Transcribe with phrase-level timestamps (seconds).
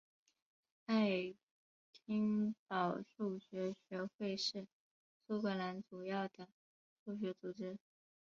[0.87, 1.35] 爱
[2.07, 4.65] 丁堡数学学会是
[5.27, 6.49] 苏格兰主要的
[7.05, 7.77] 数学组织。